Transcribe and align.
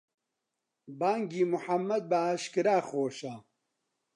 بانگی 0.99 1.43
موحەمەد 1.51 2.03
بە 2.09 2.17
ئاشکرا 2.25 2.77
خۆشە 2.87 3.35